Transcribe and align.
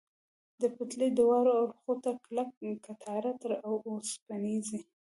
د 0.61 0.63
پټلۍ 0.75 1.09
دواړو 1.19 1.51
اړخو 1.61 1.93
ته 2.03 2.11
کلکه 2.25 2.63
کټاره، 2.85 3.31
تر 3.41 3.51
اوسپنیزې. 3.67 4.79